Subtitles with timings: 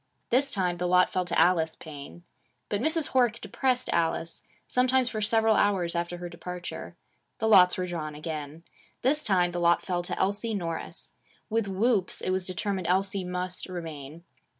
[0.31, 2.23] This time the lot fell to Alice Paine.
[2.69, 3.09] But Mrs.
[3.09, 6.95] Horick depressed Alice, sometimes for several hours after her departure.
[7.37, 8.63] The lots were drawn again.
[9.03, 11.13] This time the lot fell to Elsie Norris.
[11.51, 14.23] With whoops, it was determined Elsie must remain.